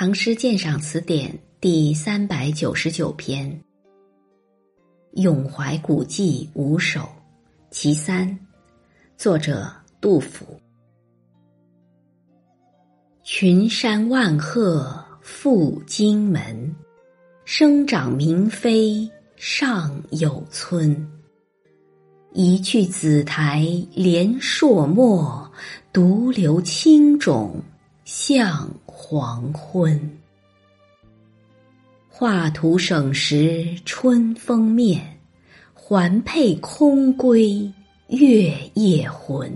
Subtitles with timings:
[0.00, 3.50] 唐诗鉴赏词典第三百九十九篇
[5.20, 7.00] 《咏怀古迹五首》
[7.72, 8.38] 其三，
[9.16, 9.68] 作者
[10.00, 10.46] 杜甫。
[13.24, 16.72] 群山万壑赴荆门，
[17.44, 20.96] 生长明妃尚有村。
[22.34, 25.50] 一去紫台连朔漠，
[25.92, 27.60] 独留青冢
[28.10, 30.18] 向黄昏。
[32.08, 35.20] 画图省时春风面，
[35.74, 37.70] 环佩空归
[38.06, 39.52] 月夜魂。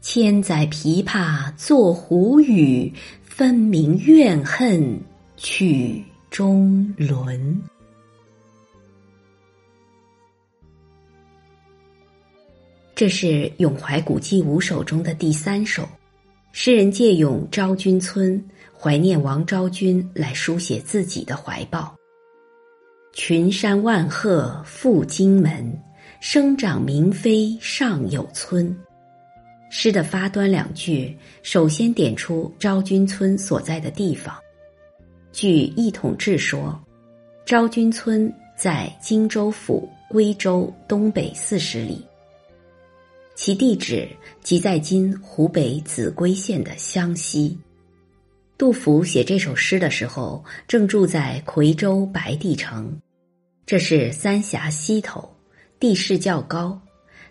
[0.00, 2.90] 千载琵琶作胡语，
[3.22, 4.98] 分明怨恨
[5.36, 7.62] 曲中伦。
[12.94, 15.86] 这是咏怀古迹五首中的第三首，
[16.56, 18.40] 诗人借咏昭君村，
[18.78, 21.92] 怀念王昭君，来书写自己的怀抱。
[23.12, 25.76] 群山万壑赴荆门，
[26.20, 28.72] 生长明妃尚有村。
[29.68, 34.32] 诗的发端两句，首先点出昭君村所在的地方。
[35.32, 36.80] 据《一统志》说，
[37.44, 42.06] 昭君村在荆州府归州东北四十里。
[43.34, 44.08] 其地址
[44.42, 47.58] 即在今湖北秭归县的湘西。
[48.56, 52.96] 杜甫写这首诗的时候，正住在夔州白帝城，
[53.66, 55.28] 这是三峡西头，
[55.80, 56.80] 地势较高。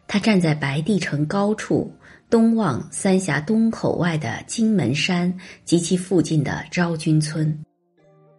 [0.06, 1.90] 他站在白帝城高处，
[2.30, 7.58] 东望三峡东口外的荆门山及其附近的昭君村，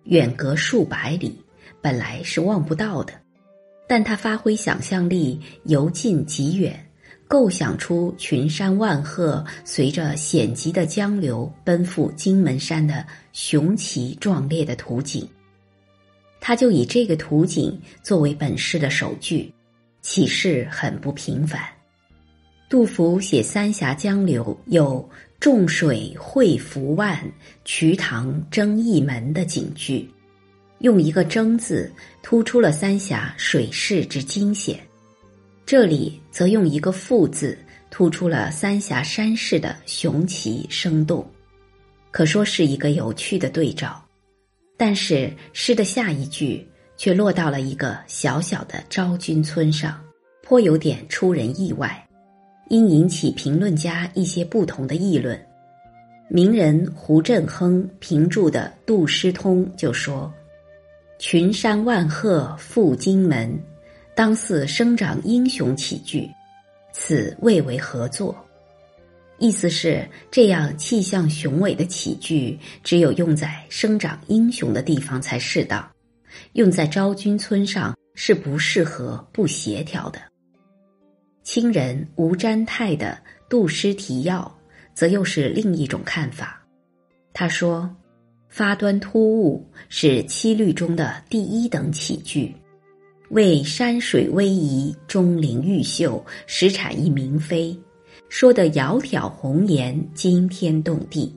[0.05, 1.42] 远隔数百里，
[1.81, 3.15] 本来是望不到的。
[3.89, 6.79] 但他发挥想象力，由近及远。
[7.27, 15.27] 构想出群山万壑随着险急的江流奔赴荆门山的雄奇壮烈的图景，
[16.41, 19.52] 他就以这个图景作为本诗的首句，
[20.02, 21.61] 起势很不平凡。
[22.68, 25.08] 杜甫写三峡江流有
[25.39, 27.18] “众水汇浮万，
[27.64, 30.08] 瞿塘争一门”的景句，
[30.80, 31.92] 用一个“争”字
[32.23, 34.79] 突出了三峡水势之惊险。
[35.64, 37.56] 这里则用一个“赋”字
[37.92, 41.24] 突出了三峡山势的雄奇生动，
[42.11, 44.05] 可说是一个有趣的对照。
[44.77, 50.02] 但是诗的下一句却落到了一个小小的昭君村上，
[50.42, 52.05] 颇有点出人意外，
[52.68, 55.40] 因引起评论家一些不同的议论。
[56.27, 60.34] 名人胡振亨评注的《杜诗通》就说
[61.20, 63.56] ：“群山万壑赴荆门。”
[64.14, 66.30] 当似生长英雄起句，
[66.92, 68.36] 此谓为合作？
[69.39, 75.85] 意思是这样气象雄伟的起句，只有用在生长英雄的地方才适当，
[76.52, 80.20] 用在昭君村上是不适合、不协调的。
[81.42, 83.19] 清人吴瞻泰的
[83.51, 84.41] 《杜诗提要》
[84.95, 86.64] 则又是另一种看法。
[87.33, 87.95] 他说
[88.48, 92.55] ：“发端突兀，是七律中的第一等起句。”
[93.34, 97.77] 为山水威仪，钟灵毓秀，实产一明妃，
[98.28, 101.34] 说的窈窕红颜，惊天动地。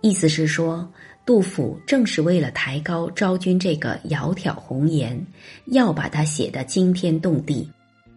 [0.00, 0.88] 意思是说，
[1.24, 5.20] 杜甫正是为了抬高昭君这个窈窕红颜，
[5.72, 7.68] 要把它写得惊天动地，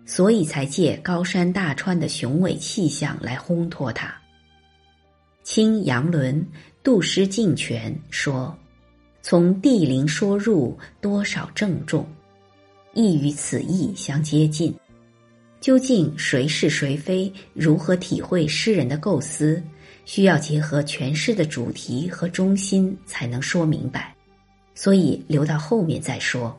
[0.06, 4.14] 所以才借高山大川的雄伟气象来烘托它。
[5.42, 6.40] 清杨伦
[6.84, 8.56] 《杜诗敬全》说
[9.24, 12.06] ：“从地灵说入，多少郑重。”
[13.00, 14.76] 亦与此意相接近。
[15.62, 17.32] 究竟谁是谁非？
[17.54, 19.62] 如何体会诗人的构思？
[20.04, 24.14] 需要结合全诗的主题和中心才能说明白。
[24.76, 26.58] 所以留到后面再说。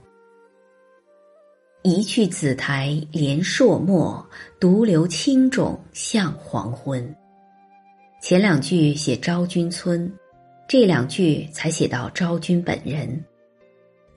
[1.83, 4.27] 一去紫台连朔漠，
[4.59, 7.15] 独留青冢向黄昏。
[8.23, 10.13] 前两句写昭君村，
[10.69, 13.25] 这两句才写到昭君本人。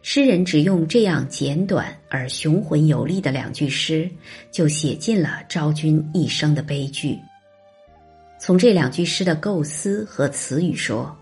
[0.05, 4.09] 诗人只用这样简短而雄浑有力的两句诗，
[4.51, 7.17] 就写尽了昭君一生的悲剧。
[8.37, 11.15] 从这两句诗的构思和词语说，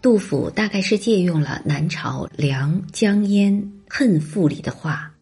[0.00, 3.52] 杜甫大概是借用了南朝梁江淹
[3.90, 5.12] 《恨赋》里的话：“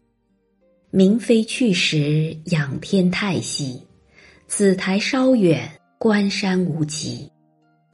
[0.89, 3.81] 明妃去时仰天太息，
[4.47, 7.29] 紫台稍远关山无极。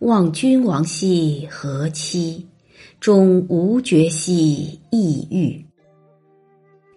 [0.02, 2.48] 望君王兮何期？”
[3.00, 5.66] 终无绝兮，抑郁。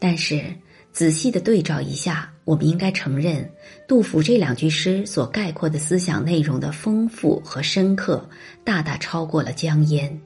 [0.00, 0.42] 但是
[0.90, 3.48] 仔细的对照一下，我们应该承认，
[3.86, 8.28] 杜甫这两句诗所概括的思想内容的丰富和深刻，
[8.64, 10.20] 大大超过了江淹。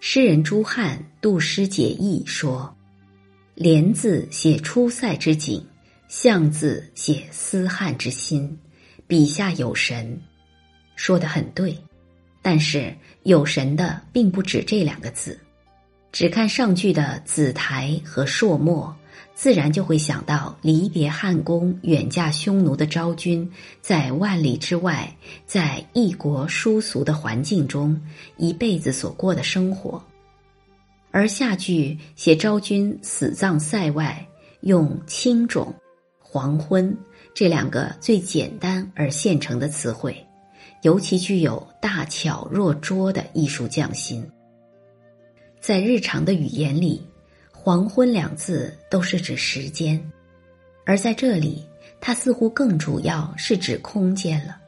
[0.00, 2.76] 诗人朱汉杜诗解意说
[3.54, 5.64] ：“连字写出塞之景，
[6.08, 8.58] 象字写思汉之心，
[9.06, 10.20] 笔下有神。”
[10.96, 11.76] 说的很对，
[12.44, 12.94] 但是
[13.24, 15.36] 有神的并不止这两个字。
[16.12, 18.94] 只看上句的紫台和朔漠。
[19.36, 23.50] 自然就会想到离别汉宫、远嫁匈奴的昭君，
[23.82, 25.12] 在万里之外，
[25.44, 28.00] 在异国殊俗的环境中，
[28.36, 30.00] 一辈子所过的生活。
[31.10, 34.24] 而下句写昭君死葬塞外，
[34.60, 35.74] 用青冢、
[36.20, 36.96] 黄昏
[37.34, 40.16] 这两个最简单而现成的词汇，
[40.84, 44.26] 尤其具有大巧若拙的艺术匠心。
[45.60, 47.02] 在日常的语言里。
[47.66, 49.98] 黄昏两字都是指时间，
[50.84, 51.64] 而在这里，
[51.98, 54.58] 它似乎更主要是指空间了。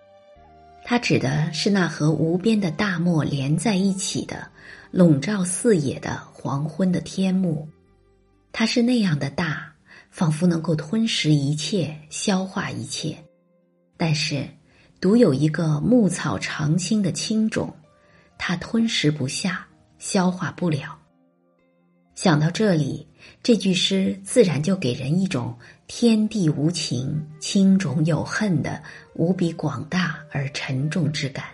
[0.83, 4.51] 它指的是那和无边的大漠连在一起的、
[4.91, 7.69] 笼罩四野的黄昏的天幕。
[8.51, 9.71] 它是那样的大，
[10.11, 13.15] 仿佛能够吞噬一切、消化一切。
[13.99, 14.49] 但是，
[15.01, 17.71] 独有一个牧草常青的青冢，
[18.39, 19.67] 它吞食不下，
[19.99, 20.99] 消化不了。
[22.15, 23.07] 想到这里，
[23.43, 25.55] 这句诗自然就给人一种
[25.87, 28.83] 天地无情、青冢有恨的
[29.15, 31.45] 无比广大而沉重之感。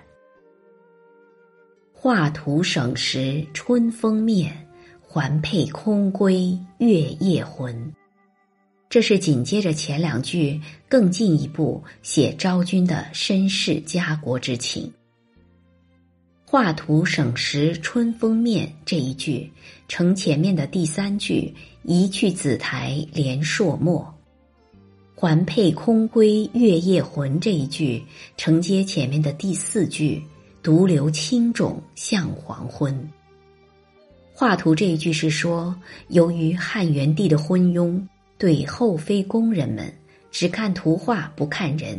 [1.93, 4.55] 画图省时春风面，
[5.00, 7.93] 环佩空归月夜魂。
[8.93, 14.93] 这是紧接着前两句更进一步写昭君的身世家国之情。
[16.44, 19.50] 画图省时春风面这一句，
[19.89, 21.55] 承前面的第三句
[21.85, 24.15] 一去紫台连朔漠，
[25.15, 28.05] 环佩空归月夜魂这一句
[28.37, 30.23] 承接前面的第四句
[30.62, 33.11] 独留青冢向黄昏。
[34.35, 35.75] 画图这一句是说，
[36.09, 37.99] 由于汉元帝的昏庸，
[38.43, 39.89] 对后妃宫人们
[40.33, 41.97] 只看图画不看人，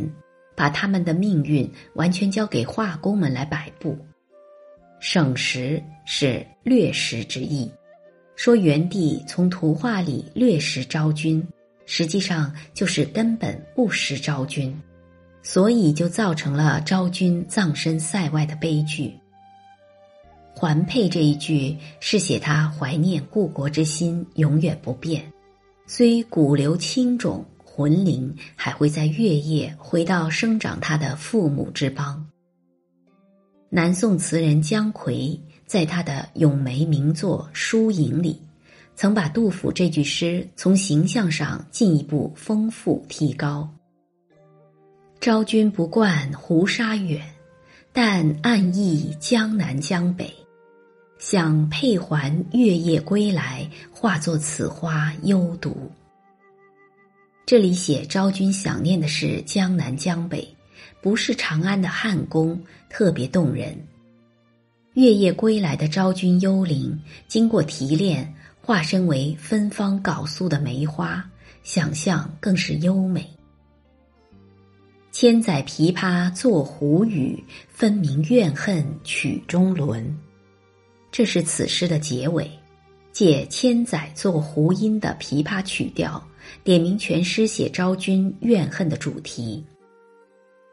[0.57, 3.97] 把他们的命运完全交给画工们来摆布。
[4.99, 7.71] 省时是掠食之意，
[8.35, 11.41] 说元帝从图画里掠食昭君，
[11.85, 14.77] 实际上就是根本不识昭君，
[15.43, 19.13] 所以就造成了昭君葬身塞外的悲剧。
[20.53, 25.23] 环佩这一句是写他怀念故国之心永远不变，
[25.85, 32.25] 虽骨流青冢，魂灵还会在月夜回到生长他的父母之邦。
[33.69, 38.39] 南宋词人姜夔在他的咏梅名作《疏影》里，
[38.95, 43.69] 曾把杜甫这句诗从形象上进一步丰富提高。
[45.19, 47.21] 昭君不惯胡沙远，
[47.91, 50.33] 但暗忆江南江北，
[51.25, 55.89] 想佩环月夜归来，化作此花幽独。
[57.45, 60.45] 这里写昭君想念的是江南江北。
[61.01, 63.73] 不是长安的汉宫，特别动人。
[64.95, 71.23] 月夜归来的昭君幽灵，经过提炼，化身为芬芳缟素的梅花，
[71.63, 73.25] 想象更是优美。
[75.13, 80.13] 千载琵琶作胡语，分明怨恨曲中伦。
[81.13, 82.49] 这是此诗的结尾，
[83.11, 86.19] 借千载作胡音的琵琶曲调，
[86.63, 89.63] 点明全诗写昭君怨恨的主题。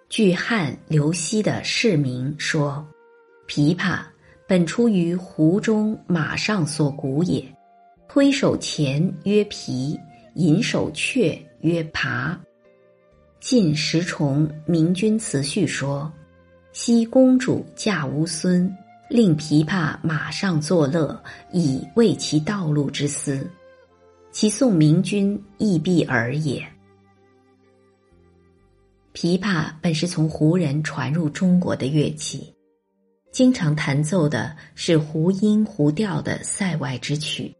[0.08, 2.82] 据汉刘熙的释名说，
[3.46, 3.98] 琵琶
[4.48, 7.44] 本出于胡中马上所鼓也，
[8.08, 9.94] 推手前曰琵，
[10.36, 12.34] 引手却曰琶。
[13.40, 16.10] 晋石崇明君词序说，
[16.72, 18.74] 昔公主嫁乌孙，
[19.10, 21.20] 令琵琶马上作乐，
[21.52, 23.44] 以慰其道路之思。
[24.30, 26.64] 其宋明君亦必尔也。
[29.12, 32.54] 琵琶本是从胡人传入中国的乐器，
[33.32, 37.52] 经常弹奏的是胡音胡调的塞外之曲。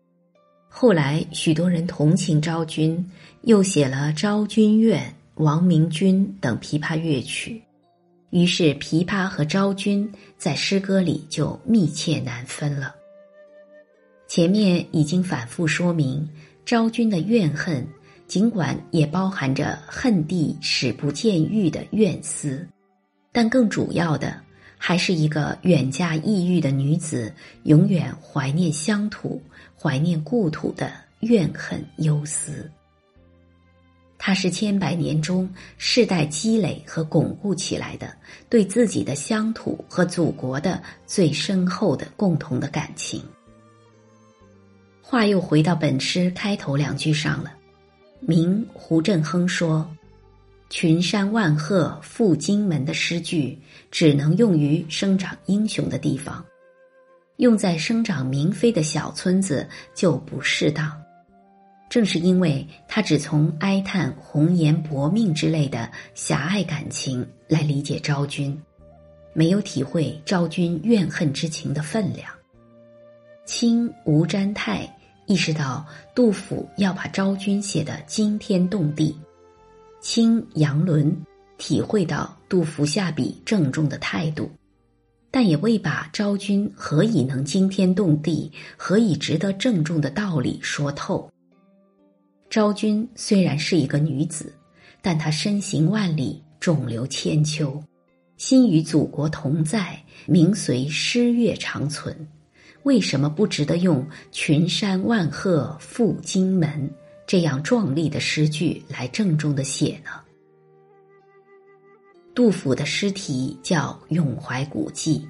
[0.69, 3.05] 后来许多人同情昭君，
[3.43, 5.03] 又写了《昭君怨》
[5.43, 7.61] 《王明君》等琵琶乐曲，
[8.31, 12.95] 于是琵琶和昭君在诗歌里就密切难分了。
[14.27, 16.29] 前面已经反复说明
[16.65, 17.87] 昭君的怨恨。
[18.27, 22.65] 尽管也包含着恨帝始不见玉的怨思，
[23.33, 24.41] 但更主要的
[24.79, 27.35] 还是一个远嫁异域的女子
[27.65, 29.43] 永远怀念乡土、
[29.77, 32.71] 怀念故土的怨恨忧思。
[34.23, 35.49] 它是千百年中
[35.79, 38.15] 世代积累和巩固起来的
[38.51, 43.25] 对自己的乡土和祖国的最深厚的共同的感情。
[45.01, 47.55] 话又回到本诗开头两句上了。
[48.21, 49.89] 明胡振亨说
[50.69, 53.59] ：“群山万壑赴荆门”的诗句
[53.91, 56.45] 只能用于生长英雄的地方，
[57.39, 60.93] 用在生长明妃的小村子就不适当。
[61.91, 68.57] 正是因为他只从哀叹红颜薄命之类的狭隘感情来理解昭君，
[69.33, 72.31] 没有体会昭君怨恨之情的分量。
[73.45, 74.89] 清吴瞻泰
[75.27, 79.19] 意识到杜甫要把昭君写得惊天动地，
[80.01, 81.13] 清杨伦
[81.59, 84.49] 体会到杜甫下笔郑重的态度，
[85.29, 91.29] 但也未把昭君何以能惊天动地、何以值得郑重的道理说透。
[92.51, 94.53] 昭君虽然是一个女子，
[95.01, 97.81] 但她身行万里，肿瘤千秋，
[98.39, 102.29] 心与祖国同在，名随诗乐长存。
[102.83, 106.91] 为什么不值得用“群山万壑赴荆门”
[107.25, 110.11] 这样壮丽的诗句来郑重的写呢？
[112.35, 115.25] 杜甫的诗题叫《咏怀古迹》，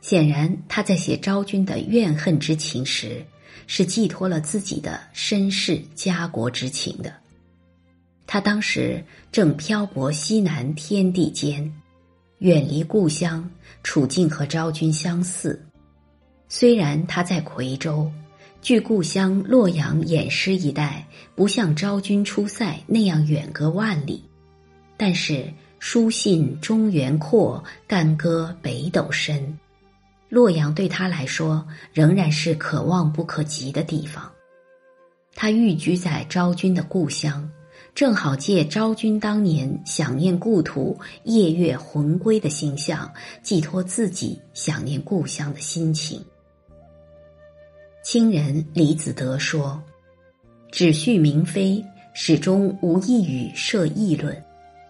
[0.00, 3.24] 显然他在写昭君的怨恨之情时。
[3.66, 7.12] 是寄托了自己的身世家国之情的。
[8.26, 11.72] 他当时正漂泊西南天地间，
[12.38, 13.48] 远离故乡，
[13.82, 15.64] 处境和昭君相似。
[16.48, 18.10] 虽然他在夔州，
[18.60, 24.22] 距故乡洛阳偃师一带，不像昭君出塞那样远隔万里，
[24.96, 29.58] 但是书信中原阔，干戈北斗深。
[30.32, 31.62] 洛阳对他来说
[31.92, 34.32] 仍然是可望不可及的地方。
[35.34, 37.46] 他寓居在昭君的故乡，
[37.94, 43.12] 正好借昭君当年想念故土、夜月魂归的形象，
[43.42, 46.24] 寄托自己想念故乡的心情。
[48.02, 49.82] 清人李子德说
[50.72, 51.84] ：“只叙明妃，
[52.14, 54.34] 始终无一语设议论，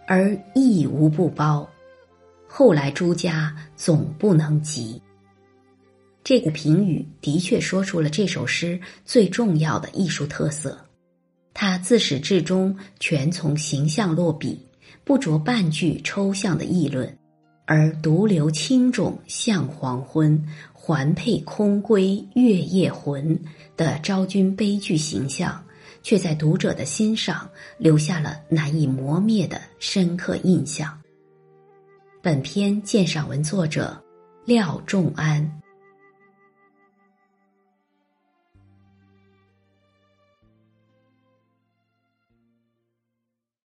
[0.07, 1.69] 而亦无不包。
[2.47, 5.03] 后来诸家总不能及。”
[6.25, 10.79] 这个评语的确说出了这首诗最重要的艺术特色，
[11.53, 14.59] 它自始至终全从形象落笔，
[15.05, 17.13] 不着半句抽象的议论，
[17.67, 20.41] 而独留青冢向黄昏，
[20.73, 23.37] 环佩空归月夜魂
[23.77, 25.61] 的昭君悲剧形象，
[26.05, 30.97] 却在读者的心上留下了难以磨灭的深刻印象。
[32.23, 34.01] 本篇鉴赏文作者
[34.45, 35.62] 廖仲安。